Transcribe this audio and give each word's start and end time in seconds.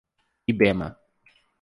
Ibema 0.51 0.87